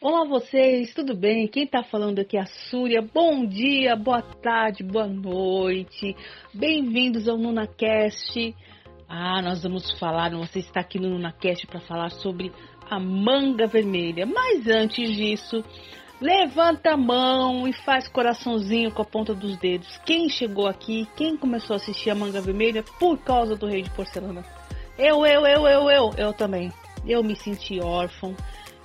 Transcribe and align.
Olá 0.00 0.24
vocês, 0.26 0.94
tudo 0.94 1.14
bem? 1.14 1.46
Quem 1.46 1.66
tá 1.66 1.82
falando 1.82 2.20
aqui 2.20 2.38
é 2.38 2.40
a 2.40 2.46
Súria. 2.46 3.02
Bom 3.02 3.44
dia, 3.44 3.94
boa 3.94 4.22
tarde, 4.22 4.82
boa 4.82 5.06
noite. 5.06 6.16
Bem-vindos 6.54 7.28
ao 7.28 7.36
NunaCast. 7.36 8.54
Ah, 9.06 9.42
nós 9.42 9.62
vamos 9.62 9.98
falar, 9.98 10.30
você 10.30 10.60
está 10.60 10.80
aqui 10.80 10.98
no 10.98 11.10
NunaCast 11.10 11.66
para 11.66 11.80
falar 11.80 12.08
sobre 12.10 12.50
a 12.88 12.98
manga 12.98 13.66
vermelha. 13.66 14.24
Mas 14.24 14.66
antes 14.66 15.14
disso, 15.14 15.62
levanta 16.20 16.92
a 16.92 16.96
mão 16.96 17.66
e 17.66 17.72
faz 17.72 18.08
coraçãozinho 18.08 18.90
com 18.90 19.02
a 19.02 19.04
ponta 19.04 19.34
dos 19.34 19.56
dedos. 19.58 19.98
Quem 20.04 20.28
chegou 20.28 20.66
aqui, 20.66 21.08
quem 21.16 21.36
começou 21.36 21.74
a 21.74 21.76
assistir 21.76 22.10
a 22.10 22.14
manga 22.14 22.40
vermelha 22.40 22.82
por 22.98 23.18
causa 23.18 23.56
do 23.56 23.66
rei 23.66 23.82
de 23.82 23.90
porcelana? 23.90 24.44
Eu, 24.96 25.26
eu, 25.26 25.46
eu, 25.46 25.66
eu, 25.66 25.90
eu, 25.90 26.14
eu 26.16 26.32
também. 26.32 26.72
Eu 27.06 27.22
me 27.22 27.34
senti 27.36 27.80
órfão. 27.80 28.34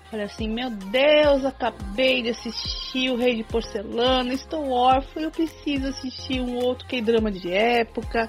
Falei 0.10 0.26
assim, 0.26 0.50
meu 0.50 0.72
Deus, 0.72 1.46
acabei 1.46 2.24
de 2.24 2.30
assistir 2.30 3.12
o 3.12 3.16
Rei 3.16 3.36
de 3.36 3.44
Porcelana, 3.44 4.34
estou 4.34 4.72
órfão, 4.72 5.22
eu 5.22 5.30
preciso 5.30 5.88
assistir 5.88 6.42
um 6.42 6.58
outro 6.58 6.88
que 6.88 7.00
drama 7.00 7.32
de 7.32 7.54
época. 7.54 8.28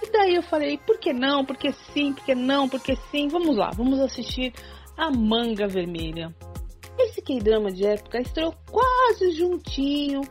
E 0.00 0.12
daí 0.12 0.36
eu 0.36 0.42
falei, 0.42 0.78
por 0.78 1.00
que 1.00 1.12
não? 1.12 1.44
Por 1.44 1.56
que 1.56 1.72
sim? 1.72 2.12
Por 2.12 2.24
que 2.24 2.34
não? 2.34 2.68
Por 2.68 2.80
que 2.80 2.94
sim? 3.10 3.26
Vamos 3.26 3.56
lá, 3.56 3.70
vamos 3.74 3.98
assistir 3.98 4.52
a 4.96 5.10
Manga 5.10 5.66
Vermelha. 5.66 6.32
Esse 7.06 7.22
K-drama 7.22 7.70
de 7.70 7.86
época 7.86 8.20
estreou 8.20 8.52
quase 8.68 9.30
juntinho 9.30 10.22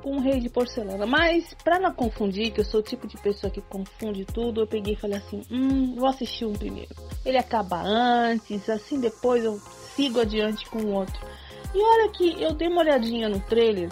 com 0.00 0.16
o 0.16 0.20
Rei 0.20 0.38
de 0.38 0.48
Porcelana, 0.48 1.04
mas 1.04 1.54
para 1.64 1.78
não 1.78 1.92
confundir, 1.92 2.52
que 2.52 2.60
eu 2.60 2.64
sou 2.64 2.80
o 2.80 2.82
tipo 2.82 3.06
de 3.06 3.16
pessoa 3.18 3.50
que 3.50 3.60
confunde 3.60 4.24
tudo, 4.24 4.60
eu 4.60 4.66
peguei 4.66 4.94
e 4.94 4.96
falei 4.96 5.18
assim, 5.18 5.42
hum, 5.50 5.96
vou 5.96 6.08
assistir 6.08 6.46
um 6.46 6.52
primeiro. 6.52 6.94
Ele 7.26 7.36
acaba 7.36 7.82
antes, 7.82 8.70
assim 8.70 9.00
depois 9.00 9.44
eu 9.44 9.58
sigo 9.94 10.20
adiante 10.20 10.64
com 10.70 10.78
o 10.78 10.92
outro. 10.92 11.20
E 11.74 11.82
olha 11.82 12.08
que 12.10 12.40
eu 12.40 12.54
dei 12.54 12.68
uma 12.68 12.80
olhadinha 12.80 13.28
no 13.28 13.40
trailer 13.40 13.90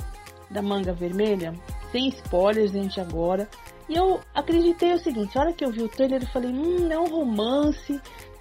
da 0.49 0.63
Manga 0.63 0.93
Vermelha, 0.93 1.53
sem 1.91 2.09
spoilers, 2.09 2.71
gente, 2.71 3.01
agora. 3.01 3.49
E 3.89 3.97
eu 3.97 4.21
acreditei 4.33 4.93
o 4.93 4.99
seguinte, 4.99 5.37
a 5.37 5.43
hora 5.43 5.53
que 5.53 5.65
eu 5.65 5.73
vi 5.73 5.83
o 5.83 5.89
trailer 5.89 6.23
eu 6.23 6.29
falei, 6.29 6.51
hum, 6.51 6.89
é 6.91 6.99
um 6.99 7.09
romance 7.09 8.01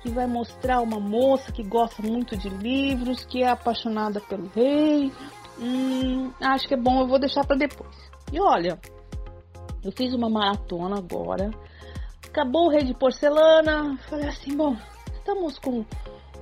vai 0.09 0.27
mostrar 0.27 0.81
uma 0.81 0.99
moça 0.99 1.51
que 1.51 1.63
gosta 1.63 2.01
muito 2.01 2.35
de 2.37 2.49
livros, 2.49 3.23
que 3.25 3.43
é 3.43 3.49
apaixonada 3.49 4.19
pelo 4.21 4.47
rei. 4.47 5.11
Hum, 5.59 6.31
acho 6.41 6.67
que 6.67 6.73
é 6.73 6.77
bom, 6.77 7.01
eu 7.01 7.07
vou 7.07 7.19
deixar 7.19 7.45
para 7.45 7.57
depois. 7.57 7.95
E 8.31 8.39
olha, 8.39 8.79
eu 9.83 9.91
fiz 9.91 10.13
uma 10.13 10.29
maratona 10.29 10.97
agora. 10.97 11.51
Acabou 12.27 12.67
o 12.67 12.69
Rei 12.69 12.83
de 12.83 12.93
Porcelana. 12.93 13.97
Falei 14.09 14.27
assim, 14.27 14.55
bom, 14.55 14.75
estamos 15.13 15.57
com 15.59 15.85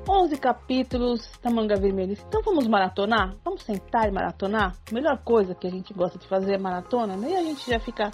11 0.07 0.38
capítulos 0.38 1.31
da 1.41 1.50
Manga 1.50 1.75
Vermelha. 1.75 2.17
Então 2.27 2.41
vamos 2.44 2.67
maratonar? 2.67 3.35
Vamos 3.44 3.63
sentar 3.63 4.07
e 4.07 4.11
maratonar? 4.11 4.75
A 4.89 4.94
melhor 4.94 5.17
coisa 5.23 5.55
que 5.55 5.67
a 5.67 5.69
gente 5.69 5.94
gosta 5.94 6.17
de 6.19 6.27
fazer 6.27 6.55
é 6.55 6.57
maratona, 6.57 7.16
né? 7.16 7.35
A 7.35 7.44
gente 7.44 7.69
já 7.69 7.79
fica 7.79 8.11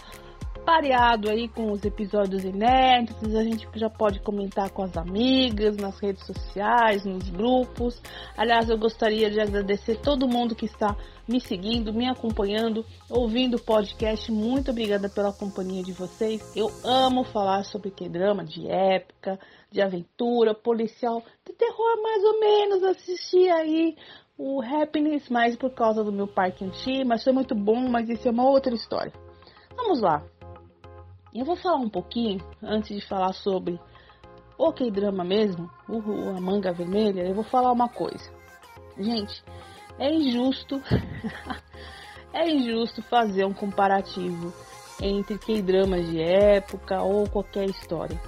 pareado 0.65 1.29
aí 1.29 1.47
com 1.47 1.71
os 1.71 1.83
episódios 1.83 2.43
inéditos, 2.43 3.35
a 3.35 3.43
gente 3.43 3.67
já 3.75 3.89
pode 3.89 4.19
comentar 4.19 4.69
com 4.69 4.83
as 4.83 4.95
amigas, 4.95 5.75
nas 5.77 5.99
redes 5.99 6.25
sociais, 6.25 7.05
nos 7.05 7.29
grupos. 7.29 8.01
Aliás, 8.37 8.69
eu 8.69 8.77
gostaria 8.77 9.29
de 9.29 9.39
agradecer 9.39 9.99
todo 9.99 10.27
mundo 10.27 10.55
que 10.55 10.65
está 10.65 10.95
me 11.27 11.39
seguindo, 11.39 11.93
me 11.93 12.07
acompanhando, 12.07 12.85
ouvindo 13.09 13.57
o 13.57 13.61
podcast. 13.61 14.31
Muito 14.31 14.71
obrigada 14.71 15.09
pela 15.09 15.33
companhia 15.33 15.83
de 15.83 15.93
vocês. 15.93 16.55
Eu 16.55 16.71
amo 16.83 17.23
falar 17.23 17.63
sobre 17.63 17.91
que 17.91 18.07
drama 18.07 18.43
de 18.43 18.67
época, 18.67 19.39
de 19.71 19.81
aventura, 19.81 20.53
policial, 20.53 21.23
de 21.45 21.53
terror 21.53 22.01
mais 22.01 22.23
ou 22.23 22.39
menos. 22.39 22.83
Assisti 22.83 23.49
aí 23.49 23.95
o 24.37 24.61
Happiness 24.61 25.29
mais 25.29 25.55
por 25.55 25.71
causa 25.71 26.03
do 26.03 26.11
meu 26.11 26.27
parque 26.27 26.65
antigo, 26.65 27.07
mas 27.07 27.23
foi 27.23 27.33
muito 27.33 27.55
bom, 27.55 27.89
mas 27.89 28.09
isso 28.09 28.27
é 28.27 28.31
uma 28.31 28.49
outra 28.49 28.73
história. 28.73 29.13
Vamos 29.75 30.01
lá. 30.01 30.23
Eu 31.33 31.45
vou 31.45 31.55
falar 31.55 31.77
um 31.77 31.89
pouquinho, 31.89 32.43
antes 32.61 32.93
de 32.99 33.07
falar 33.07 33.31
sobre 33.33 33.79
o 34.57 34.73
K-drama 34.73 35.23
mesmo, 35.23 35.69
o, 35.87 36.29
a 36.35 36.41
manga 36.41 36.73
vermelha, 36.73 37.21
eu 37.21 37.33
vou 37.33 37.43
falar 37.43 37.71
uma 37.71 37.87
coisa. 37.87 38.29
Gente, 38.97 39.41
é 39.97 40.13
injusto, 40.13 40.81
é 42.33 42.49
injusto 42.49 43.01
fazer 43.01 43.45
um 43.45 43.53
comparativo 43.53 44.53
entre 45.01 45.37
K-dramas 45.37 46.05
de 46.09 46.21
época 46.21 47.01
ou 47.01 47.27
qualquer 47.29 47.69
história. 47.69 48.19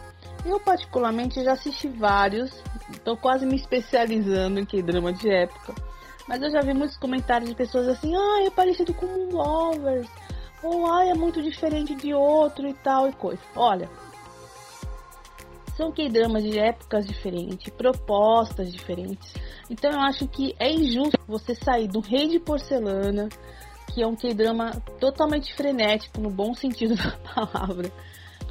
Eu 0.46 0.60
particularmente 0.60 1.44
já 1.44 1.54
assisti 1.54 1.90
vários, 1.90 2.52
estou 2.90 3.18
quase 3.18 3.46
me 3.46 3.56
especializando 3.56 4.60
em 4.62 4.66
K-drama 4.66 5.12
de 5.12 5.30
época. 5.30 5.76
Mas 6.28 6.42
eu 6.42 6.50
já 6.50 6.62
vi 6.62 6.74
muitos 6.74 6.98
comentários 6.98 7.50
de 7.50 7.56
pessoas 7.56 7.88
assim, 7.88 8.16
ah, 8.16 8.46
é 8.46 8.50
parecido 8.50 8.94
com 8.94 9.06
Lovers, 9.06 10.08
ou 10.64 10.92
ai, 10.92 11.10
é 11.10 11.14
muito 11.14 11.42
diferente 11.42 11.94
de 11.96 12.14
outro 12.14 12.68
e 12.68 12.74
tal 12.74 13.08
e 13.08 13.14
coisa. 13.14 13.42
Olha, 13.56 13.90
são 15.76 15.92
que 15.92 16.08
dramas 16.08 16.44
de 16.44 16.60
épocas 16.60 17.06
diferentes, 17.06 17.72
propostas 17.74 18.72
diferentes. 18.72 19.34
Então 19.70 19.92
eu 19.92 20.00
acho 20.00 20.28
que 20.28 20.56
é 20.60 20.72
injusto 20.72 21.20
você 21.28 21.56
sair 21.56 21.88
do 21.88 22.00
Rei 22.00 22.28
de 22.28 22.40
Porcelana, 22.40 23.30
que 23.94 24.02
é 24.02 24.08
um 24.08 24.16
K-drama 24.16 24.72
totalmente 25.00 25.54
frenético, 25.54 26.22
no 26.22 26.30
bom 26.30 26.54
sentido 26.54 26.96
da 27.02 27.12
palavra, 27.34 27.92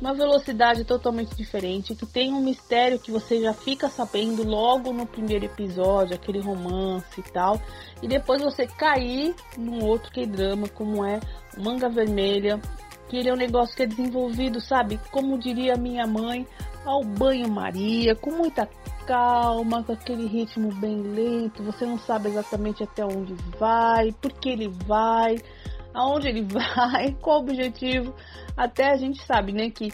uma 0.03 0.13
velocidade 0.13 0.83
totalmente 0.83 1.33
diferente, 1.37 1.95
que 1.95 2.05
tem 2.05 2.33
um 2.33 2.41
mistério 2.41 2.99
que 2.99 3.13
você 3.13 3.41
já 3.41 3.55
fica 3.55 3.89
sabendo 3.89 4.43
logo 4.43 4.93
no 4.93 5.07
primeiro 5.07 5.45
episódio, 5.45 6.17
aquele 6.17 6.41
romance 6.41 7.21
e 7.21 7.23
tal, 7.23 7.63
e 8.03 8.09
depois 8.09 8.43
você 8.43 8.67
cair 8.67 9.33
num 9.57 9.85
outro 9.85 10.11
K-drama, 10.11 10.67
como 10.67 11.05
é 11.05 11.21
Manga 11.57 11.89
Vermelha, 11.89 12.61
que 13.09 13.17
ele 13.17 13.29
é 13.29 13.33
um 13.33 13.37
negócio 13.37 13.77
que 13.77 13.85
é 13.85 13.87
desenvolvido, 13.87 14.61
sabe, 14.61 14.99
como 15.13 15.39
diria 15.39 15.77
minha 15.77 16.05
mãe, 16.05 16.49
ao 16.85 17.05
banho-maria, 17.05 18.17
com 18.17 18.33
muita 18.33 18.69
calma, 19.07 19.85
com 19.85 19.93
aquele 19.93 20.27
ritmo 20.27 20.73
bem 20.75 21.01
lento, 21.01 21.63
você 21.63 21.87
não 21.87 21.99
sabe 22.01 22.29
exatamente 22.29 22.83
até 22.83 23.05
onde 23.05 23.35
vai, 23.57 24.11
por 24.21 24.33
que 24.33 24.49
ele 24.49 24.67
vai, 24.67 25.41
aonde 25.95 26.29
ele 26.29 26.43
vai, 26.43 27.15
qual 27.21 27.39
o 27.39 27.43
objetivo. 27.43 28.15
Até 28.57 28.91
a 28.91 28.97
gente 28.97 29.23
sabe, 29.25 29.53
né, 29.53 29.71
que 29.71 29.93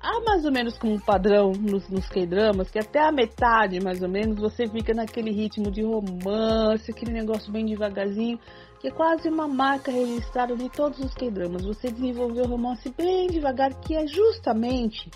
há 0.00 0.20
mais 0.20 0.44
ou 0.44 0.52
menos 0.52 0.76
como 0.76 1.00
padrão 1.00 1.52
nos, 1.52 1.88
nos 1.88 2.06
K-dramas, 2.08 2.70
que 2.70 2.78
até 2.78 3.00
a 3.00 3.10
metade, 3.10 3.80
mais 3.82 4.02
ou 4.02 4.08
menos, 4.08 4.38
você 4.38 4.68
fica 4.68 4.92
naquele 4.92 5.30
ritmo 5.30 5.70
de 5.70 5.82
romance, 5.82 6.90
aquele 6.90 7.12
negócio 7.12 7.50
bem 7.50 7.64
devagarzinho, 7.64 8.38
que 8.80 8.88
é 8.88 8.90
quase 8.90 9.28
uma 9.30 9.48
marca 9.48 9.90
registrada 9.90 10.54
de 10.54 10.68
todos 10.68 10.98
os 10.98 11.14
K-dramas. 11.14 11.64
Você 11.64 11.90
desenvolveu 11.90 12.44
o 12.44 12.48
romance 12.48 12.92
bem 12.96 13.28
devagar, 13.28 13.72
que 13.80 13.96
é 13.96 14.06
justamente, 14.06 15.10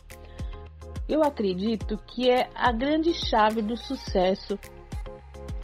eu 1.07 1.23
acredito, 1.23 1.99
que 2.07 2.31
é 2.31 2.49
a 2.55 2.73
grande 2.73 3.13
chave 3.13 3.61
do 3.61 3.77
sucesso 3.77 4.59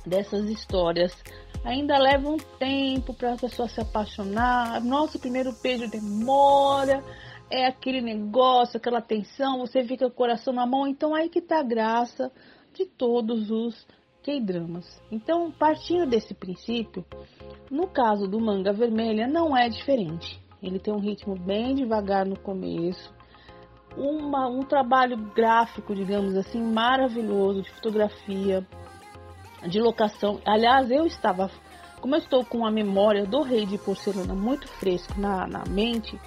dessas 0.04 0.50
histórias 0.50 1.16
ainda 1.64 1.98
leva 1.98 2.28
um 2.28 2.36
tempo 2.36 3.14
para 3.14 3.32
a 3.32 3.36
pessoa 3.36 3.68
se 3.68 3.80
apaixonar. 3.80 4.82
Nosso 4.84 5.18
primeiro 5.18 5.52
beijo 5.62 5.88
demora, 5.88 7.02
é 7.50 7.66
aquele 7.66 8.00
negócio, 8.00 8.76
aquela 8.76 9.00
tensão, 9.00 9.58
você 9.58 9.82
fica 9.82 10.06
com 10.06 10.12
o 10.12 10.16
coração 10.16 10.52
na 10.52 10.66
mão. 10.66 10.86
Então 10.86 11.14
aí 11.14 11.28
que 11.28 11.40
tá 11.40 11.60
a 11.60 11.64
graça 11.64 12.30
de 12.74 12.84
todos 12.84 13.50
os 13.50 13.86
K-dramas. 14.22 15.02
Então, 15.10 15.50
partindo 15.50 16.06
desse 16.06 16.34
princípio, 16.34 17.04
no 17.70 17.86
caso 17.86 18.26
do 18.26 18.40
manga 18.40 18.72
vermelha 18.72 19.26
não 19.26 19.56
é 19.56 19.68
diferente. 19.68 20.42
Ele 20.62 20.78
tem 20.78 20.94
um 20.94 20.98
ritmo 20.98 21.36
bem 21.36 21.74
devagar 21.74 22.24
no 22.24 22.38
começo, 22.38 23.12
uma, 23.96 24.48
um 24.48 24.62
trabalho 24.62 25.16
gráfico, 25.34 25.94
digamos 25.94 26.34
assim, 26.36 26.60
maravilhoso 26.60 27.62
de 27.62 27.70
fotografia, 27.70 28.66
de 29.66 29.80
locação. 29.80 30.40
Aliás, 30.44 30.90
eu 30.90 31.06
estava, 31.06 31.50
como 32.00 32.14
eu 32.14 32.18
estou 32.18 32.44
com 32.44 32.66
a 32.66 32.70
memória 32.70 33.24
do 33.26 33.42
Rei 33.42 33.66
de 33.66 33.78
Porcelana 33.78 34.34
muito 34.34 34.68
fresco 34.68 35.20
na, 35.20 35.46
na 35.46 35.64
mente, 35.64 36.18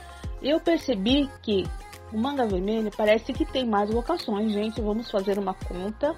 eu 0.42 0.60
percebi 0.60 1.30
que 1.42 1.66
o 2.14 2.18
Manga 2.18 2.46
Vermelho 2.46 2.92
parece 2.96 3.34
que 3.34 3.46
tem 3.46 3.66
mais 3.66 3.90
locações, 3.90 4.52
gente. 4.54 4.82
Vamos 4.82 5.10
fazer 5.10 5.38
uma 5.38 5.54
conta. 5.54 6.16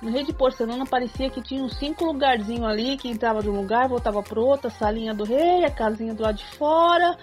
No 0.00 0.10
Rei 0.10 0.24
de 0.24 0.32
Porcelana 0.32 0.84
parecia 0.84 1.30
que 1.30 1.42
tinha 1.42 1.62
uns 1.62 1.76
cinco 1.76 2.04
lugarzinhos 2.04 2.64
ali, 2.64 2.96
que 2.96 3.08
entrava 3.08 3.40
de 3.40 3.48
um 3.48 3.56
lugar, 3.56 3.88
voltava 3.88 4.22
para 4.22 4.40
outro, 4.40 4.68
a 4.68 4.70
salinha 4.70 5.14
do 5.14 5.24
rei, 5.24 5.64
a 5.64 5.70
casinha 5.70 6.12
do 6.12 6.22
lado 6.22 6.36
de 6.36 6.44
fora, 6.56 7.16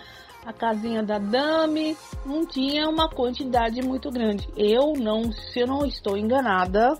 a 0.46 0.52
casinha 0.52 1.04
da 1.04 1.20
dame, 1.20 1.96
não 2.26 2.46
tinha 2.46 2.90
uma 2.90 3.08
quantidade 3.08 3.82
muito 3.82 4.10
grande. 4.10 4.48
Eu 4.58 4.94
não, 4.98 5.32
se 5.32 5.60
eu 5.60 5.68
não 5.68 5.86
estou 5.86 6.18
enganada, 6.18 6.98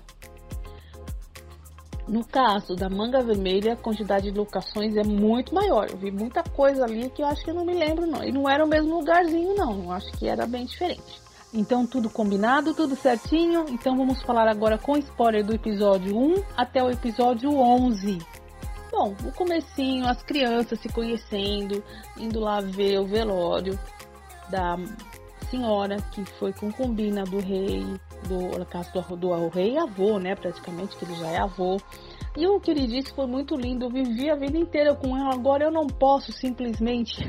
no 2.06 2.24
caso 2.24 2.74
da 2.74 2.88
manga 2.88 3.22
vermelha, 3.22 3.74
a 3.74 3.76
quantidade 3.76 4.30
de 4.30 4.36
locações 4.36 4.96
é 4.96 5.04
muito 5.04 5.54
maior. 5.54 5.88
Eu 5.90 5.96
vi 5.96 6.10
muita 6.10 6.42
coisa 6.42 6.84
ali 6.84 7.08
que 7.10 7.22
eu 7.22 7.26
acho 7.26 7.44
que 7.44 7.50
eu 7.50 7.54
não 7.54 7.64
me 7.64 7.74
lembro, 7.74 8.06
não. 8.06 8.24
E 8.24 8.32
não 8.32 8.48
era 8.48 8.64
o 8.64 8.68
mesmo 8.68 8.98
lugarzinho, 8.98 9.54
não. 9.54 9.84
Eu 9.84 9.92
acho 9.92 10.10
que 10.12 10.28
era 10.28 10.46
bem 10.46 10.64
diferente. 10.64 11.22
Então 11.54 11.86
tudo 11.86 12.08
combinado, 12.10 12.74
tudo 12.74 12.96
certinho. 12.96 13.66
Então 13.68 13.96
vamos 13.96 14.22
falar 14.22 14.48
agora 14.48 14.78
com 14.78 14.96
spoiler 14.96 15.44
do 15.44 15.54
episódio 15.54 16.16
1 16.16 16.42
até 16.56 16.82
o 16.82 16.90
episódio 16.90 17.50
11. 17.56 18.18
Bom, 18.90 19.14
o 19.24 19.32
comecinho, 19.32 20.06
as 20.06 20.22
crianças 20.22 20.80
se 20.80 20.88
conhecendo, 20.88 21.82
indo 22.16 22.40
lá 22.40 22.60
ver 22.60 22.98
o 22.98 23.06
velório 23.06 23.78
da 24.50 24.76
senhora 25.50 25.96
que 26.12 26.24
foi 26.38 26.52
concubina 26.52 27.24
do 27.24 27.38
rei, 27.38 27.86
do, 28.28 28.58
no 28.58 28.66
caso 28.66 28.90
do, 28.92 29.16
do 29.16 29.48
rei 29.48 29.76
avô, 29.78 30.18
né, 30.18 30.34
praticamente, 30.34 30.96
que 30.96 31.04
ele 31.04 31.14
já 31.14 31.28
é 31.28 31.38
avô. 31.38 31.78
E 32.36 32.46
o 32.46 32.60
que 32.60 32.70
ele 32.70 32.86
disse 32.86 33.14
foi 33.14 33.26
muito 33.26 33.54
lindo, 33.54 33.86
eu 33.86 33.90
vivi 33.90 34.30
a 34.30 34.36
vida 34.36 34.56
inteira 34.56 34.94
com 34.94 35.16
ela, 35.16 35.34
agora 35.34 35.64
eu 35.64 35.70
não 35.70 35.86
posso 35.86 36.32
simplesmente 36.32 37.28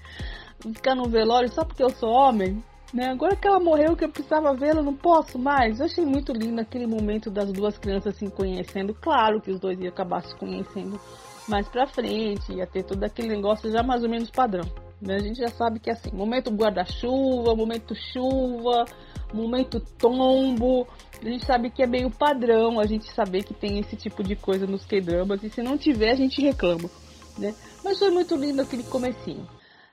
ficar 0.60 0.94
no 0.94 1.08
velório 1.08 1.50
só 1.50 1.64
porque 1.64 1.82
eu 1.82 1.90
sou 1.90 2.10
homem, 2.10 2.62
né? 2.92 3.10
Agora 3.10 3.34
que 3.36 3.46
ela 3.46 3.58
morreu, 3.58 3.96
que 3.96 4.04
eu 4.04 4.10
precisava 4.10 4.54
vê-la, 4.54 4.82
não 4.82 4.94
posso 4.94 5.38
mais. 5.38 5.80
Eu 5.80 5.86
achei 5.86 6.04
muito 6.04 6.32
lindo 6.32 6.60
aquele 6.60 6.86
momento 6.86 7.30
das 7.30 7.52
duas 7.52 7.76
crianças 7.78 8.16
se 8.16 8.30
conhecendo. 8.30 8.94
Claro 8.94 9.40
que 9.40 9.50
os 9.50 9.58
dois 9.58 9.78
iam 9.80 9.88
acabar 9.88 10.22
se 10.22 10.34
conhecendo 10.36 11.00
mais 11.48 11.68
pra 11.68 11.86
frente, 11.86 12.52
ia 12.52 12.66
ter 12.66 12.82
todo 12.84 13.02
aquele 13.04 13.28
negócio 13.28 13.70
já 13.70 13.82
mais 13.82 14.02
ou 14.02 14.08
menos 14.08 14.30
padrão. 14.30 14.64
Né? 15.00 15.16
A 15.16 15.18
gente 15.18 15.38
já 15.38 15.48
sabe 15.48 15.78
que 15.78 15.90
é 15.90 15.92
assim, 15.92 16.10
momento 16.12 16.50
guarda-chuva, 16.50 17.54
momento 17.54 17.94
chuva, 17.94 18.84
momento 19.32 19.80
tombo. 19.98 20.86
A 21.20 21.24
gente 21.24 21.44
sabe 21.46 21.70
que 21.70 21.82
é 21.82 21.86
meio 21.86 22.10
padrão 22.10 22.78
a 22.78 22.86
gente 22.86 23.12
saber 23.12 23.42
que 23.42 23.54
tem 23.54 23.78
esse 23.78 23.96
tipo 23.96 24.22
de 24.22 24.36
coisa 24.36 24.66
nos 24.66 24.84
K-dramas 24.84 25.42
e 25.42 25.50
se 25.50 25.62
não 25.62 25.78
tiver 25.78 26.10
a 26.10 26.14
gente 26.14 26.40
reclama, 26.40 26.90
né? 27.38 27.54
Mas 27.82 27.98
foi 27.98 28.10
muito 28.10 28.36
lindo 28.36 28.62
aquele 28.62 28.84
comecinho. 28.84 29.46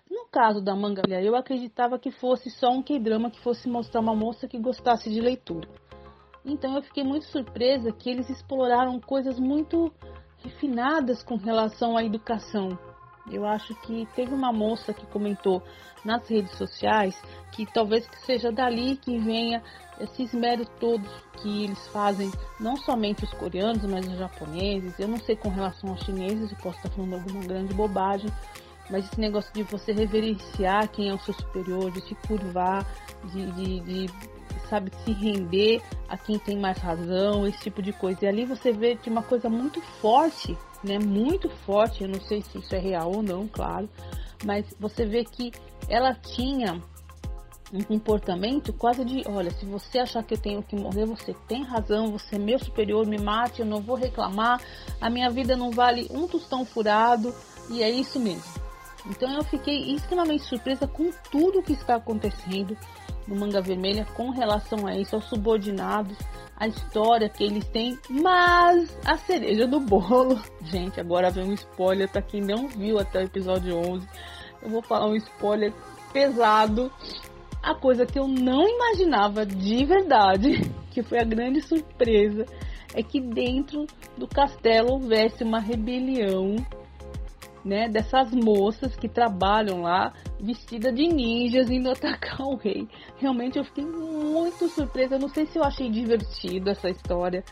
No 0.09 0.25
caso 0.31 0.61
da 0.61 0.75
Mangalha, 0.75 1.21
eu 1.21 1.35
acreditava 1.35 1.97
que 1.97 2.11
fosse 2.11 2.49
só 2.49 2.69
um 2.69 2.83
K-drama 2.83 3.31
que 3.31 3.41
fosse 3.41 3.67
mostrar 3.67 4.01
uma 4.01 4.15
moça 4.15 4.47
que 4.47 4.59
gostasse 4.59 5.09
de 5.09 5.19
leitura. 5.19 5.67
Então 6.45 6.75
eu 6.75 6.83
fiquei 6.83 7.03
muito 7.03 7.25
surpresa 7.25 7.91
que 7.91 8.09
eles 8.09 8.29
exploraram 8.29 8.99
coisas 8.99 9.39
muito 9.39 9.91
refinadas 10.43 11.23
com 11.23 11.35
relação 11.35 11.97
à 11.97 12.03
educação. 12.03 12.77
Eu 13.31 13.45
acho 13.45 13.73
que 13.75 14.07
teve 14.15 14.33
uma 14.33 14.51
moça 14.51 14.93
que 14.93 15.05
comentou 15.07 15.63
nas 16.03 16.27
redes 16.27 16.51
sociais 16.57 17.15
que 17.51 17.65
talvez 17.65 18.07
seja 18.25 18.51
dali 18.51 18.97
que 18.97 19.17
venha 19.17 19.63
esse 19.99 20.23
esmero 20.23 20.65
todo 20.79 21.07
que 21.37 21.63
eles 21.65 21.87
fazem, 21.87 22.31
não 22.59 22.75
somente 22.75 23.23
os 23.23 23.33
coreanos, 23.33 23.83
mas 23.85 24.05
os 24.07 24.17
japoneses. 24.17 24.97
Eu 24.99 25.07
não 25.07 25.19
sei 25.19 25.35
com 25.35 25.49
relação 25.49 25.91
aos 25.91 26.03
chineses, 26.03 26.51
eu 26.51 26.57
posso 26.57 26.77
estar 26.77 26.89
falando 26.89 27.13
alguma 27.13 27.43
grande 27.43 27.73
bobagem, 27.73 28.29
mas 28.89 29.05
esse 29.05 29.19
negócio 29.19 29.53
de 29.53 29.63
você 29.63 29.93
reverenciar 29.93 30.89
quem 30.89 31.09
é 31.09 31.13
o 31.13 31.19
seu 31.19 31.33
superior, 31.33 31.91
de 31.91 32.01
se 32.01 32.15
curvar, 32.27 32.85
de, 33.31 33.51
de, 33.51 33.79
de 33.81 34.13
sabe, 34.69 34.91
se 35.03 35.11
render 35.11 35.81
a 36.09 36.17
quem 36.17 36.39
tem 36.39 36.57
mais 36.59 36.77
razão, 36.77 37.47
esse 37.47 37.59
tipo 37.59 37.81
de 37.81 37.93
coisa. 37.93 38.25
E 38.25 38.27
ali 38.27 38.45
você 38.45 38.71
vê 38.71 38.95
de 38.95 39.09
uma 39.09 39.23
coisa 39.23 39.49
muito 39.49 39.81
forte, 39.81 40.57
né? 40.83 40.99
Muito 40.99 41.49
forte. 41.65 42.03
Eu 42.03 42.09
não 42.09 42.21
sei 42.21 42.41
se 42.41 42.57
isso 42.57 42.75
é 42.75 42.79
real 42.79 43.11
ou 43.11 43.23
não, 43.23 43.47
claro. 43.47 43.89
Mas 44.45 44.65
você 44.79 45.05
vê 45.05 45.23
que 45.23 45.51
ela 45.87 46.13
tinha 46.13 46.81
um 47.73 47.81
comportamento 47.81 48.71
quase 48.71 49.03
de, 49.03 49.23
olha, 49.27 49.49
se 49.49 49.65
você 49.65 49.99
achar 49.99 50.23
que 50.23 50.35
eu 50.35 50.37
tenho 50.37 50.61
que 50.61 50.75
morrer, 50.75 51.05
você 51.05 51.33
tem 51.47 51.63
razão, 51.63 52.11
você 52.11 52.35
é 52.35 52.39
meu 52.39 52.59
superior, 52.59 53.05
me 53.07 53.17
mate, 53.17 53.61
eu 53.61 53.65
não 53.65 53.81
vou 53.81 53.95
reclamar, 53.95 54.61
a 55.01 55.09
minha 55.09 55.29
vida 55.31 55.57
não 55.57 55.71
vale 55.71 56.07
um 56.11 56.27
tostão 56.27 56.63
furado, 56.63 57.33
e 57.71 57.81
é 57.81 57.89
isso 57.89 58.19
mesmo. 58.19 58.43
Então 59.07 59.33
eu 59.33 59.43
fiquei 59.43 59.91
extremamente 59.93 60.43
surpresa 60.43 60.87
com 60.87 61.11
tudo 61.31 61.63
que 61.63 61.73
está 61.73 61.95
acontecendo 61.95 62.77
no 63.27 63.35
Manga 63.35 63.61
Vermelha 63.61 64.05
com 64.15 64.29
relação 64.29 64.85
a 64.85 64.95
isso, 64.95 65.15
aos 65.15 65.25
subordinados, 65.25 66.17
a 66.55 66.67
história 66.67 67.29
que 67.29 67.43
eles 67.43 67.65
têm, 67.65 67.97
mas 68.09 68.97
a 69.05 69.17
cereja 69.17 69.67
do 69.67 69.79
bolo. 69.79 70.41
Gente, 70.63 70.99
agora 70.99 71.29
vem 71.29 71.43
um 71.43 71.53
spoiler 71.53 72.09
para 72.09 72.21
quem 72.21 72.41
não 72.41 72.67
viu 72.67 72.99
até 72.99 73.19
o 73.19 73.25
episódio 73.25 73.75
11. 73.77 74.07
Eu 74.61 74.69
vou 74.69 74.81
falar 74.81 75.07
um 75.07 75.15
spoiler 75.15 75.73
pesado. 76.11 76.91
A 77.61 77.73
coisa 77.73 78.05
que 78.05 78.19
eu 78.19 78.27
não 78.27 78.67
imaginava 78.67 79.45
de 79.45 79.85
verdade, 79.85 80.71
que 80.91 81.01
foi 81.01 81.19
a 81.19 81.23
grande 81.23 81.61
surpresa, 81.61 82.45
é 82.93 83.01
que 83.01 83.19
dentro 83.19 83.87
do 84.17 84.27
castelo 84.27 84.93
houvesse 84.93 85.43
uma 85.43 85.59
rebelião 85.59 86.55
né, 87.63 87.87
dessas 87.87 88.31
moças 88.31 88.95
que 88.95 89.07
trabalham 89.07 89.81
lá 89.81 90.13
vestida 90.39 90.91
de 90.91 91.07
ninjas 91.07 91.69
indo 91.69 91.89
atacar 91.91 92.41
o 92.41 92.55
rei. 92.55 92.87
Realmente 93.17 93.57
eu 93.57 93.63
fiquei 93.63 93.85
muito 93.85 94.67
surpresa. 94.69 95.17
Não 95.17 95.29
sei 95.29 95.45
se 95.45 95.57
eu 95.57 95.63
achei 95.63 95.89
divertido 95.89 96.69
essa 96.69 96.89
história, 96.89 97.43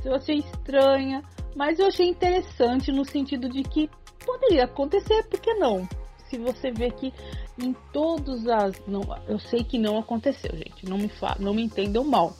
se 0.00 0.08
eu 0.08 0.14
achei 0.14 0.36
estranha, 0.36 1.22
mas 1.54 1.78
eu 1.78 1.86
achei 1.86 2.08
interessante 2.08 2.90
no 2.90 3.04
sentido 3.04 3.48
de 3.48 3.62
que 3.62 3.88
poderia 4.24 4.64
acontecer, 4.64 5.22
por 5.28 5.40
que 5.40 5.54
não? 5.54 5.88
Se 6.28 6.38
você 6.38 6.70
vê 6.70 6.90
que 6.90 7.12
em 7.58 7.74
todas 7.92 8.46
as. 8.46 8.86
Não, 8.86 9.02
eu 9.28 9.38
sei 9.38 9.64
que 9.64 9.78
não 9.78 9.98
aconteceu, 9.98 10.56
gente. 10.56 10.86
Não 10.86 10.96
me, 10.96 11.08
fa, 11.08 11.36
não 11.38 11.52
me 11.52 11.62
entendam 11.62 12.04
mal. 12.04 12.32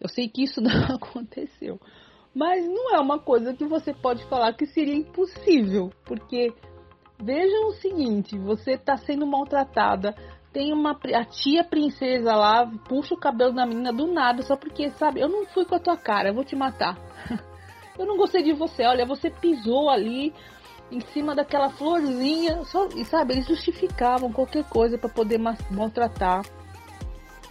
Eu 0.00 0.08
sei 0.08 0.28
que 0.28 0.42
isso 0.42 0.60
não 0.60 0.94
aconteceu. 0.94 1.80
Mas 2.34 2.66
não 2.66 2.94
é 2.94 3.00
uma 3.00 3.18
coisa 3.18 3.54
que 3.54 3.64
você 3.64 3.94
pode 3.94 4.22
falar 4.24 4.52
que 4.52 4.66
seria 4.66 4.94
impossível, 4.94 5.90
porque 6.04 6.52
Vejam 7.18 7.68
o 7.68 7.72
seguinte, 7.72 8.38
você 8.38 8.72
está 8.72 8.96
sendo 8.96 9.26
maltratada, 9.26 10.14
tem 10.52 10.72
uma 10.72 10.98
a 11.14 11.24
tia 11.24 11.64
princesa 11.64 12.34
lá, 12.34 12.66
puxa 12.88 13.14
o 13.14 13.18
cabelo 13.18 13.54
da 13.54 13.66
menina 13.66 13.92
do 13.92 14.06
nada, 14.06 14.42
só 14.42 14.56
porque, 14.56 14.90
sabe, 14.90 15.20
eu 15.20 15.28
não 15.28 15.46
fui 15.46 15.64
com 15.64 15.74
a 15.74 15.80
tua 15.80 15.96
cara, 15.96 16.28
eu 16.28 16.34
vou 16.34 16.44
te 16.44 16.54
matar. 16.54 16.98
eu 17.98 18.06
não 18.06 18.16
gostei 18.16 18.42
de 18.42 18.52
você, 18.52 18.84
olha, 18.84 19.06
você 19.06 19.30
pisou 19.30 19.88
ali 19.88 20.34
em 20.90 21.00
cima 21.12 21.34
daquela 21.34 21.70
florzinha, 21.70 22.62
só, 22.64 22.88
e 22.94 23.04
sabe, 23.04 23.34
eles 23.34 23.46
justificavam 23.46 24.32
qualquer 24.32 24.64
coisa 24.64 24.96
para 24.98 25.08
poder 25.08 25.38
maltratar 25.70 26.42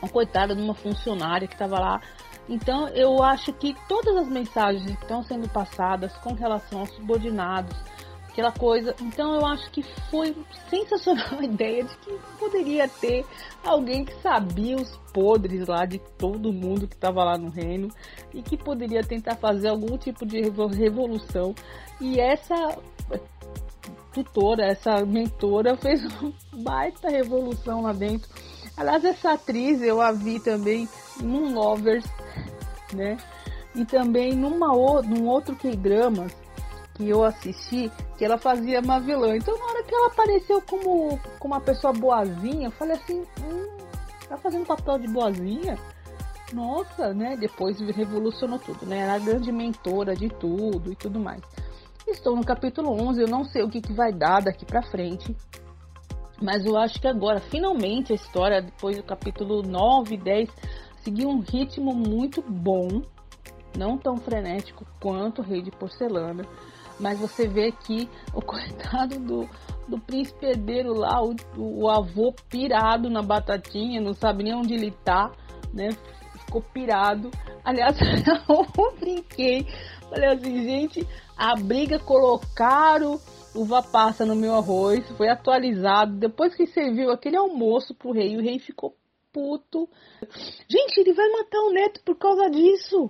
uma 0.01 0.09
coitada 0.09 0.56
de 0.56 0.62
uma 0.62 0.73
funcionária 0.73 1.47
que 1.47 1.56
estava 1.56 1.79
lá. 1.79 2.01
Então, 2.47 2.88
eu 2.89 3.23
acho 3.23 3.51
que 3.53 3.75
todas 3.88 4.15
as 4.17 4.27
mensagens 4.27 4.85
que 4.85 5.01
estão 5.01 5.23
sendo 5.23 5.50
passadas 5.50 6.15
com 6.17 6.33
relação 6.33 6.79
aos 6.79 6.91
subordinados, 6.91 7.75
aquela 8.36 8.52
coisa. 8.52 8.94
Então 9.02 9.34
eu 9.36 9.46
acho 9.46 9.72
que 9.72 9.82
foi 10.12 10.36
sensacional 10.70 11.40
a 11.40 11.44
ideia 11.44 11.86
de 11.86 11.98
que 11.98 12.20
poderia 12.38 12.88
ter 12.88 13.25
alguém 13.63 14.04
que 14.04 14.13
sabia 14.22 14.75
os 14.75 14.98
podres 15.13 15.68
lá 15.68 15.86
de 15.86 16.00
todo 16.18 16.51
mundo 16.51 16.88
que 16.88 16.96
estava 16.96 17.24
lá 17.24 17.38
no 17.38 17.50
reino 17.50 17.88
e 18.34 18.42
que 18.42 18.58
poderia 18.58 19.01
tentar 19.01 19.38
fazer 19.38 19.70
algum 19.70 19.98
tipo 19.98 20.25
de 20.25 20.42
revolução. 20.42 21.56
E 22.01 22.20
essa 22.20 22.77
tutora, 24.13 24.65
essa 24.65 25.06
mentora 25.06 25.75
fez 25.80 26.04
uma 26.04 26.34
baita 26.54 27.10
revolução 27.10 27.82
lá 27.82 27.94
dentro. 27.94 28.30
Aliás, 28.75 29.06
essa 29.06 29.34
atriz 29.34 29.82
eu 29.82 30.01
a 30.01 30.12
vi 30.12 30.42
também 30.42 30.89
em 31.22 31.54
Lovers, 31.54 32.06
né? 32.94 33.15
E 33.74 33.86
também 33.86 34.34
numa, 34.34 34.68
num 35.01 35.27
outro 35.27 35.56
K-Dramas 35.56 36.45
que 36.96 37.08
eu 37.08 37.24
assisti 37.24 37.92
que 38.18 38.25
ela 38.25 38.38
fazia 38.38 38.80
uma 38.80 39.00
vilã. 39.00 39.36
Então 39.36 39.58
na 39.58 39.66
hora 39.66 39.84
que 39.84 39.94
ela 39.94 40.08
apareceu 40.08 40.62
como, 40.62 41.20
como 41.40 41.54
uma 41.54 41.62
pessoa 41.62 41.94
boazinha, 41.94 42.68
eu 42.68 42.72
falei 42.72 42.96
assim, 42.96 43.22
hum, 43.44 43.78
tá 44.28 44.38
fazendo 44.38 44.66
papel 44.66 44.98
de 45.00 45.08
boazinha? 45.08 45.78
Nossa, 46.54 47.14
né? 47.14 47.36
Depois 47.36 47.80
revolucionou 47.80 48.60
tudo, 48.60 48.86
né? 48.86 49.00
Era 49.00 49.16
a 49.16 49.20
grande 49.20 49.52
mentora 49.52 50.16
de 50.16 50.30
tudo 50.30 50.92
e 50.92 50.96
tudo 50.96 51.20
mais. 51.20 51.42
Estou 52.08 52.36
no 52.36 52.46
capítulo 52.46 52.92
11, 52.92 53.22
eu 53.22 53.28
não 53.28 53.44
sei 53.44 53.64
o 53.64 53.70
que, 53.70 53.82
que 53.82 53.92
vai 53.92 54.14
dar 54.14 54.42
daqui 54.42 54.66
pra 54.66 54.84
frente. 54.84 55.36
Mas 56.42 56.66
eu 56.66 56.78
acho 56.78 57.00
que 57.02 57.08
agora, 57.08 57.40
finalmente, 57.40 58.12
a 58.12 58.16
história, 58.16 58.62
depois 58.62 58.98
do 58.98 59.04
capítulo 59.04 59.64
9 59.64 60.16
e 60.16 60.18
10, 60.18 60.50
seguiu 61.02 61.30
um 61.30 61.40
ritmo 61.40 61.94
muito 61.94 62.42
bom. 62.42 63.02
Não 63.75 63.98
tão 63.98 64.18
frenético 64.18 64.86
quanto 65.02 65.42
o 65.42 65.44
Rei 65.44 65.62
de 65.62 65.72
Porcelana 65.72 66.46
mas 67.00 67.20
você 67.20 67.48
vê 67.48 67.72
que 67.72 68.10
o 68.34 68.42
coitado 68.44 69.20
do, 69.20 69.50
do 69.88 70.00
príncipe 70.00 70.46
herdeiro 70.46 70.94
lá, 70.94 71.22
o, 71.24 71.36
o 71.58 71.90
avô 71.90 72.34
pirado 72.50 73.10
na 73.10 73.22
batatinha, 73.22 74.02
não 74.02 74.14
sabe 74.14 74.44
nem 74.44 74.56
onde 74.56 74.74
ele 74.74 74.92
tá, 74.92 75.32
né? 75.74 75.90
Ficou 76.46 76.62
pirado. 76.62 77.32
Aliás, 77.64 77.98
eu 78.50 78.92
brinquei. 79.00 79.66
Falei 80.10 80.30
assim, 80.30 80.64
gente, 80.64 81.08
a 81.36 81.56
briga 81.56 82.00
colocaram 82.00 83.20
uva 83.56 83.82
passa 83.82 84.25
no 84.25 84.36
meu 84.36 84.54
arroz, 84.54 85.08
foi 85.18 85.30
atualizado. 85.30 86.18
Depois 86.18 86.54
que 86.54 86.68
serviu 86.68 87.10
aquele 87.10 87.38
almoço 87.38 87.96
pro 87.96 88.12
rei, 88.12 88.36
o 88.36 88.42
rei 88.42 88.60
ficou 88.60 88.96
puto. 89.32 89.90
Gente, 90.68 91.00
ele 91.00 91.14
vai 91.14 91.28
matar 91.30 91.60
o 91.60 91.72
neto 91.72 92.02
por 92.04 92.16
causa 92.18 92.50
disso. 92.50 93.10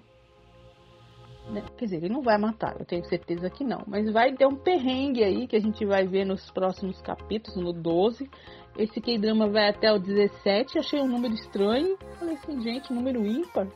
Né? 1.50 1.64
Quer 1.78 1.86
dizer, 1.86 1.98
ele 1.98 2.10
não 2.10 2.22
vai 2.22 2.38
matar, 2.38 2.76
eu 2.80 2.86
tenho 2.86 3.06
certeza 3.06 3.50
que 3.50 3.64
não. 3.64 3.84
Mas 3.88 4.12
vai 4.12 4.34
ter 4.34 4.48
um 4.48 4.56
perrengue 4.56 5.24
aí 5.24 5.48
que 5.48 5.56
a 5.56 5.60
gente 5.60 5.86
vai 5.86 6.08
ver 6.08 6.26
nos 6.26 6.50
próximos 6.52 7.02
capítulos, 7.02 7.62
no 7.62 7.72
12. 7.72 8.30
Esse 8.78 9.00
K-drama 9.00 9.48
vai 9.50 9.70
até 9.70 9.92
o 9.92 10.00
17. 10.00 10.80
Achei 10.80 11.00
um 11.00 11.08
número 11.08 11.34
estranho. 11.34 11.98
Falei 12.20 12.36
assim, 12.36 12.62
gente, 12.62 12.92
número 12.92 13.26
ímpar. 13.26 13.68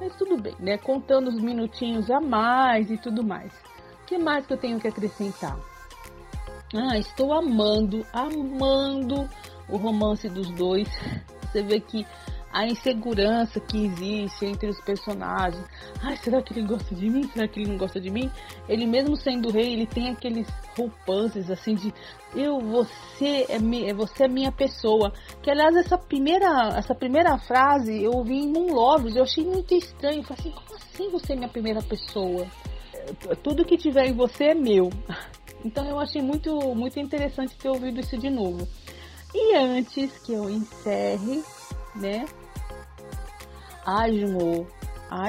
Mas 0.00 0.14
tudo 0.16 0.36
bem, 0.36 0.54
né? 0.58 0.76
Contando 0.76 1.28
os 1.28 1.40
minutinhos 1.40 2.10
a 2.10 2.20
mais 2.20 2.90
e 2.90 2.98
tudo 2.98 3.24
mais. 3.24 3.52
O 4.02 4.06
que 4.06 4.18
mais 4.18 4.46
que 4.46 4.52
eu 4.52 4.58
tenho 4.58 4.80
que 4.80 4.88
acrescentar? 4.88 5.56
Ah, 6.74 6.98
estou 6.98 7.32
amando, 7.32 8.04
amando 8.12 9.28
o 9.68 9.76
romance 9.76 10.28
dos 10.28 10.50
dois. 10.50 10.88
Você 11.40 11.62
vê 11.62 11.78
que 11.78 12.04
a 12.54 12.64
insegurança 12.64 13.58
que 13.58 13.84
existe 13.84 14.46
entre 14.46 14.68
os 14.68 14.80
personagens. 14.80 15.66
Ai, 16.00 16.16
será 16.18 16.40
que 16.40 16.54
ele 16.54 16.64
gosta 16.64 16.94
de 16.94 17.10
mim? 17.10 17.28
Será 17.32 17.48
que 17.48 17.58
ele 17.58 17.70
não 17.70 17.76
gosta 17.76 18.00
de 18.00 18.08
mim? 18.08 18.30
Ele 18.68 18.86
mesmo 18.86 19.16
sendo 19.16 19.50
rei, 19.50 19.72
ele 19.72 19.86
tem 19.86 20.08
aqueles 20.08 20.46
roupances 20.78 21.50
assim 21.50 21.74
de 21.74 21.92
eu, 22.32 22.60
você 22.60 23.44
é, 23.48 23.92
você 23.92 24.26
é 24.26 24.28
minha 24.28 24.52
pessoa. 24.52 25.12
Que 25.42 25.50
aliás 25.50 25.74
essa 25.74 25.98
primeira, 25.98 26.68
essa 26.76 26.94
primeira 26.94 27.36
frase 27.38 28.04
eu 28.04 28.12
ouvi 28.12 28.36
em 28.36 28.56
um 28.56 28.72
Loves, 28.72 29.16
eu 29.16 29.24
achei 29.24 29.44
muito 29.44 29.74
estranho. 29.74 30.20
Eu 30.20 30.22
falei 30.22 30.38
assim, 30.38 30.50
como 30.52 30.76
assim 30.76 31.10
você 31.10 31.32
é 31.32 31.36
minha 31.36 31.48
primeira 31.48 31.82
pessoa? 31.82 32.46
Tudo 33.42 33.64
que 33.64 33.76
tiver 33.76 34.06
em 34.06 34.14
você 34.14 34.44
é 34.44 34.54
meu. 34.54 34.90
Então 35.64 35.88
eu 35.88 35.98
achei 35.98 36.20
muito, 36.20 36.54
muito 36.74 37.00
interessante 37.00 37.56
ter 37.56 37.70
ouvido 37.70 37.98
isso 37.98 38.18
de 38.18 38.28
novo. 38.28 38.68
E 39.34 39.56
antes 39.56 40.18
que 40.18 40.34
eu 40.34 40.50
encerre, 40.50 41.42
né? 41.96 42.26
Ai, 43.86 44.18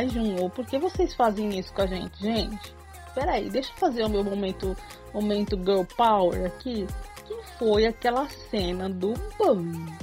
Junô, 0.09 0.49
por 0.49 0.65
que 0.65 0.79
vocês 0.79 1.13
fazem 1.13 1.59
isso 1.59 1.73
com 1.73 1.81
a 1.81 1.87
gente? 1.87 2.21
Gente, 2.21 2.73
peraí, 3.13 3.49
deixa 3.49 3.71
eu 3.71 3.77
fazer 3.77 4.03
o 4.03 4.09
meu 4.09 4.23
momento, 4.23 4.75
momento 5.13 5.57
girl 5.57 5.83
power 5.97 6.45
aqui. 6.45 6.87
Que 7.25 7.57
foi 7.57 7.85
aquela 7.85 8.29
cena 8.29 8.89
do 8.89 9.13
banho? 9.37 9.97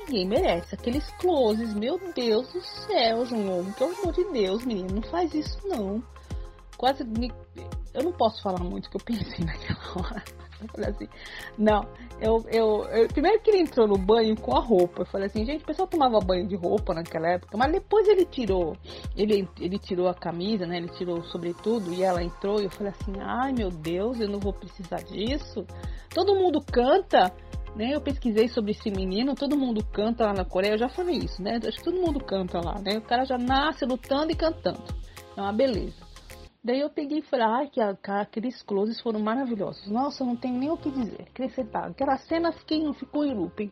Ninguém 0.00 0.26
merece. 0.26 0.74
Aqueles 0.74 1.10
closes, 1.18 1.74
meu 1.74 1.98
Deus 2.14 2.52
do 2.52 2.60
céu, 2.60 3.26
Junô. 3.26 3.64
Pelo 3.76 3.94
amor 3.98 4.12
de 4.12 4.24
Deus, 4.32 4.64
menino, 4.64 4.94
não 4.94 5.02
faz 5.02 5.34
isso 5.34 5.58
não. 5.64 6.02
Quase 6.76 7.04
me... 7.04 7.32
Eu 7.94 8.02
não 8.02 8.12
posso 8.12 8.42
falar 8.42 8.60
muito 8.60 8.86
o 8.86 8.90
que 8.90 8.96
eu 8.96 9.04
pensei 9.04 9.42
naquela 9.44 9.80
hora. 9.96 10.22
Eu 10.60 10.68
falei 10.68 10.90
assim, 10.90 11.08
não, 11.58 11.86
eu, 12.20 12.44
eu, 12.50 12.84
eu, 12.86 13.08
Primeiro 13.08 13.40
que 13.40 13.50
ele 13.50 13.60
entrou 13.60 13.86
no 13.86 13.98
banho 13.98 14.34
com 14.36 14.56
a 14.56 14.60
roupa. 14.60 15.02
Eu 15.02 15.06
falei 15.06 15.26
assim, 15.26 15.44
gente, 15.44 15.62
o 15.62 15.66
pessoal 15.66 15.86
tomava 15.86 16.18
banho 16.18 16.46
de 16.46 16.56
roupa 16.56 16.94
naquela 16.94 17.28
época, 17.28 17.56
mas 17.56 17.72
depois 17.72 18.08
ele 18.08 18.24
tirou. 18.24 18.76
Ele, 19.14 19.48
ele 19.60 19.78
tirou 19.78 20.08
a 20.08 20.14
camisa, 20.14 20.66
né? 20.66 20.78
Ele 20.78 20.88
tirou 20.88 21.22
sobretudo 21.24 21.92
e 21.92 22.02
ela 22.02 22.22
entrou. 22.22 22.60
E 22.60 22.64
eu 22.64 22.70
falei 22.70 22.92
assim, 22.98 23.12
ai 23.20 23.52
meu 23.52 23.68
Deus, 23.68 24.18
eu 24.18 24.28
não 24.28 24.40
vou 24.40 24.52
precisar 24.52 25.02
disso. 25.02 25.66
Todo 26.14 26.34
mundo 26.34 26.60
canta. 26.60 27.32
Né, 27.74 27.94
eu 27.94 28.00
pesquisei 28.00 28.48
sobre 28.48 28.70
esse 28.70 28.90
menino, 28.90 29.34
todo 29.34 29.54
mundo 29.54 29.84
canta 29.92 30.24
lá 30.24 30.32
na 30.32 30.46
Coreia, 30.46 30.72
eu 30.72 30.78
já 30.78 30.88
falei 30.88 31.16
isso, 31.18 31.42
né? 31.42 31.58
Acho 31.58 31.76
que 31.76 31.84
todo 31.84 32.00
mundo 32.00 32.24
canta 32.24 32.58
lá, 32.58 32.80
né? 32.80 32.96
O 32.96 33.02
cara 33.02 33.26
já 33.26 33.36
nasce 33.36 33.84
lutando 33.84 34.32
e 34.32 34.34
cantando. 34.34 34.82
É 35.36 35.40
uma 35.42 35.52
beleza. 35.52 36.05
Daí 36.66 36.80
eu 36.80 36.90
peguei 36.90 37.20
e 37.20 37.22
falei, 37.22 37.46
ai, 37.46 37.68
que 37.68 37.80
aqueles 37.80 38.60
closes 38.60 39.00
foram 39.00 39.20
maravilhosos. 39.20 39.86
Nossa, 39.86 40.24
não 40.24 40.34
tem 40.34 40.50
nem 40.50 40.68
o 40.68 40.76
que 40.76 40.90
dizer. 40.90 41.28
Acrescentar. 41.30 41.90
Aquela 41.90 42.16
cena 42.16 42.50
fiquei, 42.50 42.92
ficou 42.94 43.24
em 43.24 43.32
looping. 43.32 43.70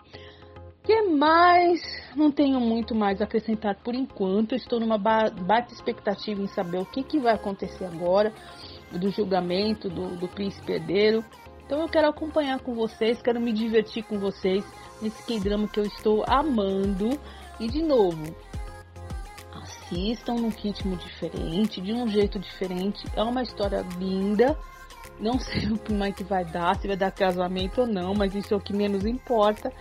que 0.84 1.02
mais? 1.02 1.82
Não 2.14 2.30
tenho 2.30 2.60
muito 2.60 2.94
mais 2.94 3.20
a 3.20 3.24
acrescentar 3.24 3.74
por 3.82 3.96
enquanto. 3.96 4.54
Estou 4.54 4.78
numa 4.78 4.96
bate 4.96 5.74
expectativa 5.74 6.40
em 6.40 6.46
saber 6.46 6.78
o 6.78 6.86
que, 6.86 7.02
que 7.02 7.18
vai 7.18 7.34
acontecer 7.34 7.84
agora 7.84 8.32
do 8.92 9.10
julgamento 9.10 9.88
do, 9.88 10.14
do 10.16 10.28
príncipe 10.28 10.74
herdeiro. 10.74 11.24
Então 11.66 11.80
eu 11.80 11.88
quero 11.88 12.06
acompanhar 12.06 12.60
com 12.60 12.76
vocês, 12.76 13.20
quero 13.20 13.40
me 13.40 13.52
divertir 13.52 14.04
com 14.04 14.20
vocês 14.20 14.64
nesse 15.02 15.20
K-drama 15.26 15.66
que 15.66 15.80
eu 15.80 15.84
estou 15.84 16.22
amando. 16.28 17.18
E 17.58 17.66
de 17.66 17.82
novo, 17.82 18.22
assistam 19.84 20.34
num 20.34 20.48
ritmo 20.48 20.96
diferente, 20.96 21.80
de 21.80 21.92
um 21.92 22.08
jeito 22.08 22.38
diferente. 22.38 23.06
É 23.14 23.22
uma 23.22 23.42
história 23.42 23.84
linda. 23.98 24.58
Não 25.20 25.38
sei 25.38 25.70
o 25.70 25.78
que 25.78 25.92
mais 25.92 26.14
que 26.14 26.24
vai 26.24 26.44
dar, 26.44 26.76
se 26.76 26.86
vai 26.86 26.96
dar 26.96 27.10
casamento 27.10 27.82
ou 27.82 27.86
não, 27.86 28.14
mas 28.14 28.34
isso 28.34 28.54
é 28.54 28.56
o 28.56 28.60
que 28.60 28.72
menos 28.72 29.04
importa. 29.04 29.72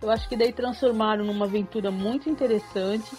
Eu 0.00 0.10
acho 0.10 0.28
que 0.28 0.36
daí 0.36 0.52
transformaram 0.52 1.24
numa 1.24 1.46
aventura 1.46 1.90
muito 1.90 2.30
interessante. 2.30 3.16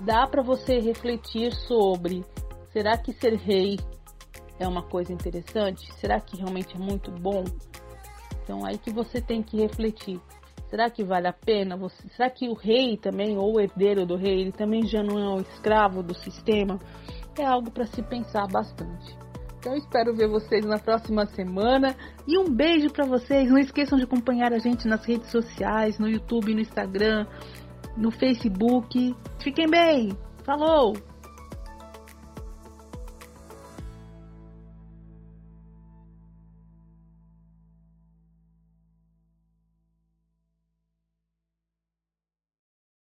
Dá 0.00 0.26
para 0.26 0.42
você 0.42 0.78
refletir 0.78 1.54
sobre: 1.54 2.24
será 2.72 2.98
que 2.98 3.12
ser 3.14 3.34
rei 3.34 3.78
é 4.58 4.68
uma 4.68 4.82
coisa 4.82 5.12
interessante? 5.12 5.90
Será 5.94 6.20
que 6.20 6.36
realmente 6.36 6.76
é 6.76 6.78
muito 6.78 7.10
bom? 7.10 7.44
Então 8.42 8.64
aí 8.64 8.76
que 8.76 8.92
você 8.92 9.20
tem 9.20 9.42
que 9.42 9.56
refletir. 9.56 10.20
Será 10.68 10.90
que 10.90 11.04
vale 11.04 11.28
a 11.28 11.32
pena? 11.32 11.76
Você, 11.76 12.08
será 12.08 12.28
que 12.28 12.48
o 12.48 12.54
rei 12.54 12.96
também, 12.96 13.38
ou 13.38 13.54
o 13.54 13.60
herdeiro 13.60 14.04
do 14.04 14.16
rei, 14.16 14.40
ele 14.40 14.52
também 14.52 14.86
já 14.86 15.02
não 15.02 15.18
é 15.18 15.28
um 15.28 15.40
escravo 15.40 16.02
do 16.02 16.14
sistema? 16.14 16.78
É 17.38 17.44
algo 17.44 17.70
para 17.70 17.86
se 17.86 18.02
pensar 18.02 18.46
bastante. 18.48 19.16
Então 19.58 19.74
espero 19.74 20.14
ver 20.14 20.28
vocês 20.28 20.64
na 20.64 20.78
próxima 20.78 21.26
semana 21.26 21.96
e 22.26 22.38
um 22.38 22.48
beijo 22.48 22.88
para 22.90 23.04
vocês. 23.04 23.50
Não 23.50 23.58
esqueçam 23.58 23.98
de 23.98 24.04
acompanhar 24.04 24.52
a 24.52 24.58
gente 24.58 24.86
nas 24.86 25.04
redes 25.04 25.30
sociais, 25.30 25.98
no 25.98 26.08
YouTube, 26.08 26.54
no 26.54 26.60
Instagram, 26.60 27.26
no 27.96 28.10
Facebook. 28.10 29.14
Fiquem 29.40 29.68
bem. 29.68 30.16
Falou. 30.44 30.94